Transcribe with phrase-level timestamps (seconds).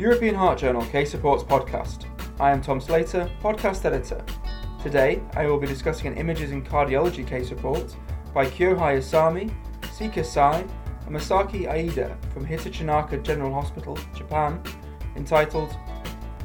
[0.00, 2.06] European Heart Journal Case Reports Podcast.
[2.40, 4.24] I am Tom Slater, podcast editor.
[4.82, 7.94] Today, I will be discussing an images in cardiology case report
[8.32, 9.52] by Kyohei Usami,
[9.92, 10.64] Sika Sai,
[11.06, 14.62] and Masaki Aida from Hitachinaka General Hospital, Japan,
[15.16, 15.76] entitled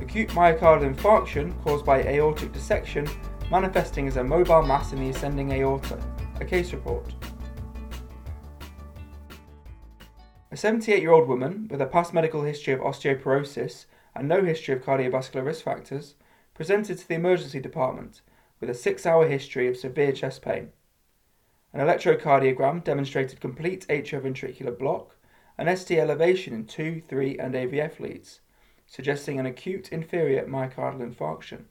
[0.01, 3.07] Acute Myocardial Infarction Caused by Aortic Dissection
[3.49, 5.97] Manifesting as a Mobile Mass in the Ascending Aorta,
[6.41, 7.13] a case report.
[10.55, 14.73] A 78 year old woman with a past medical history of osteoporosis and no history
[14.73, 16.15] of cardiovascular risk factors
[16.53, 18.21] presented to the emergency department
[18.61, 20.71] with a six hour history of severe chest pain.
[21.73, 25.17] An electrocardiogram demonstrated complete atrioventricular block
[25.57, 28.39] and ST elevation in 2, 3, and AVF leads,
[28.87, 31.65] suggesting an acute inferior myocardial infarction.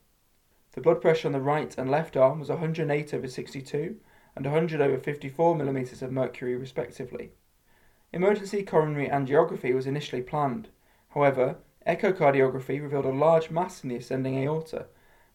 [0.73, 3.99] The blood pressure on the right and left arm was 108 over 62
[4.35, 7.31] and 100 over 54 millimeters of mercury, respectively.
[8.15, 10.69] Emergency coronary angiography was initially planned.
[11.09, 14.85] However, echocardiography revealed a large mass in the ascending aorta,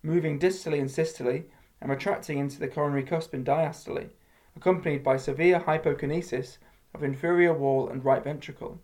[0.02, 1.44] moving distally and systole
[1.82, 4.08] and retracting into the coronary cusp in diastole,
[4.56, 6.56] accompanied by severe hypokinesis
[6.94, 8.80] of inferior wall and right ventricle.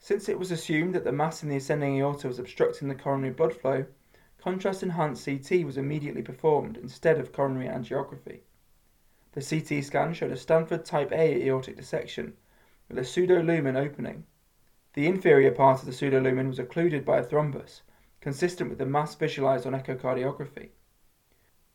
[0.00, 3.32] Since it was assumed that the mass in the ascending aorta was obstructing the coronary
[3.32, 3.86] blood flow,
[4.40, 8.40] contrast enhanced CT was immediately performed instead of coronary angiography.
[9.30, 12.36] The CT scan showed a Stanford type A aortic dissection
[12.88, 14.24] with a pseudolumen opening.
[14.94, 17.82] The inferior part of the pseudolumen was occluded by a thrombus,
[18.20, 20.70] consistent with the mass visualized on echocardiography.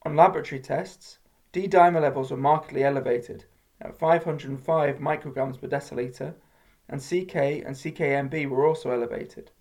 [0.04, 1.20] On laboratory tests,
[1.52, 3.46] D dimer levels were markedly elevated
[3.82, 6.36] at 505 micrograms per deciliter,
[6.88, 9.52] and CK and CKMB were also elevated.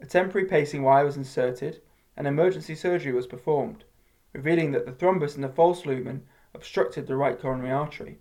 [0.00, 1.82] A temporary pacing wire was inserted
[2.16, 3.84] and emergency surgery was performed,
[4.32, 8.18] revealing that the thrombus in the false lumen obstructed the right coronary artery.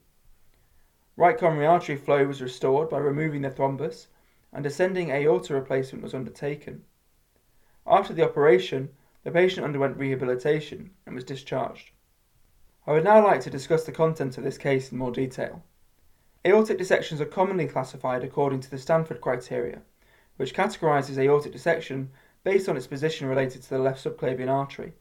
[1.18, 4.06] Right coronary artery flow was restored by removing the thrombus,
[4.54, 6.86] and ascending aorta replacement was undertaken.
[7.88, 8.90] After the operation,
[9.24, 11.90] the patient underwent rehabilitation and was discharged.
[12.86, 15.64] I would now like to discuss the contents of this case in more detail.
[16.46, 19.82] Aortic dissections are commonly classified according to the Stanford criteria,
[20.38, 22.12] which categorizes aortic dissection
[22.44, 24.94] based on its position related to the left subclavian artery.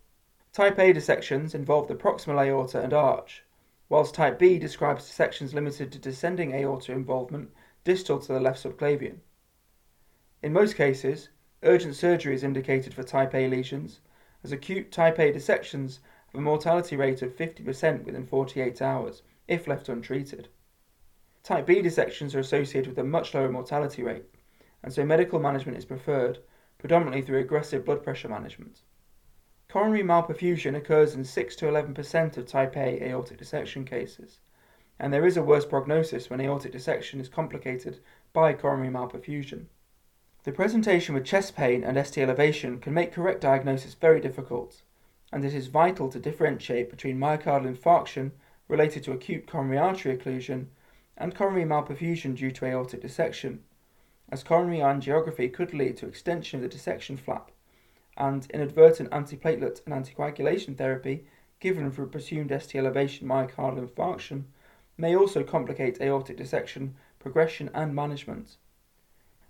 [0.55, 3.45] Type A dissections involve the proximal aorta and arch,
[3.89, 7.51] whilst type B describes dissections limited to descending aorta involvement
[7.85, 9.19] distal to the left subclavian.
[10.43, 11.29] In most cases,
[11.63, 14.01] urgent surgery is indicated for type A lesions,
[14.43, 19.67] as acute type A dissections have a mortality rate of 50% within 48 hours if
[19.67, 20.49] left untreated.
[21.43, 24.25] Type B dissections are associated with a much lower mortality rate,
[24.83, 26.39] and so medical management is preferred,
[26.79, 28.83] predominantly through aggressive blood pressure management.
[29.77, 34.39] Coronary malperfusion occurs in 6 to 11% of type A aortic dissection cases,
[34.99, 38.01] and there is a worse prognosis when aortic dissection is complicated
[38.33, 39.67] by coronary malperfusion.
[40.45, 44.81] The presentation with chest pain and ST elevation can make correct diagnosis very difficult,
[45.31, 48.31] and it is vital to differentiate between myocardial infarction
[48.69, 50.69] related to acute coronary artery occlusion
[51.19, 53.63] and coronary malperfusion due to aortic dissection,
[54.31, 57.51] as coronary angiography could lead to extension of the dissection flap
[58.17, 61.27] and inadvertent antiplatelet and anticoagulation therapy
[61.61, 64.45] given for presumed ST elevation myocardial infarction
[64.97, 68.57] may also complicate aortic dissection progression and management.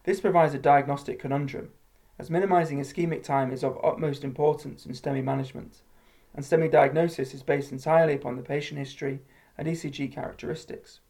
[0.05, 1.73] This provides a diagnostic conundrum,
[2.19, 5.83] as minimizing ischemic time is of utmost importance in STEMI management,
[6.35, 9.21] and STEMI diagnosis is based entirely upon the patient history
[9.59, 11.01] and ECG characteristics.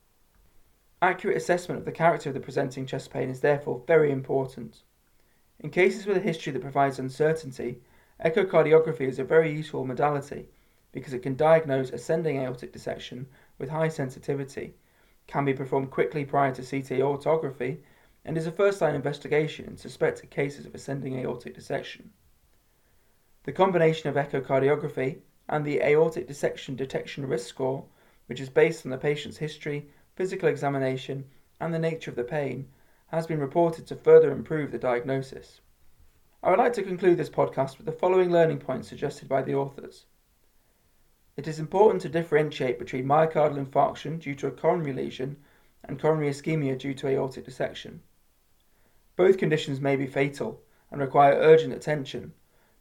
[1.02, 4.82] Accurate assessment of the character of the presenting chest pain is therefore very important.
[5.60, 7.80] In cases with a history that provides uncertainty,
[8.24, 10.48] echocardiography is a very useful modality
[10.92, 13.26] because it can diagnose ascending aortic dissection
[13.58, 14.74] with high sensitivity,
[15.26, 17.78] can be performed quickly prior to CT aortography,
[18.24, 22.12] and is a first line investigation in suspected cases of ascending aortic dissection.
[23.44, 27.84] The combination of echocardiography and the aortic dissection detection risk score,
[28.26, 31.24] which is based on the patient's history, physical examination,
[31.60, 32.68] and the nature of the pain,
[33.08, 35.60] has been reported to further improve the diagnosis.
[36.42, 39.54] I would like to conclude this podcast with the following learning points suggested by the
[39.54, 40.06] authors.
[41.36, 45.36] It is important to differentiate between myocardial infarction due to a coronary lesion
[45.84, 48.02] and coronary ischemia due to aortic dissection.
[49.16, 52.32] Both conditions may be fatal and require urgent attention,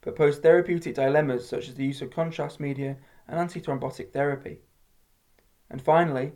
[0.01, 2.98] but pose therapeutic dilemmas such as the use of contrast media
[3.28, 4.62] and antithrombotic therapy.
[5.69, 6.33] And finally,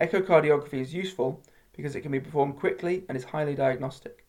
[0.00, 1.42] echocardiography is useful
[1.76, 4.24] because it can be performed quickly and is highly diagnostic.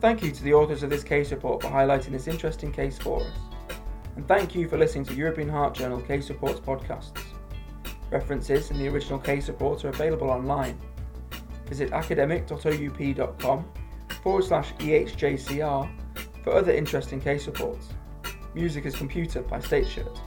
[0.00, 3.22] Thank you to the authors of this case report for highlighting this interesting case for
[3.22, 3.32] us.
[4.16, 7.18] And thank you for listening to European Heart Journal Case Reports podcasts.
[8.10, 10.78] References in the original case reports are available online.
[11.66, 13.64] Visit academic.oup.com
[14.22, 15.90] forward slash EHJCR
[16.44, 17.88] for other interesting case reports.
[18.54, 20.20] Music is Computer by State Shirt.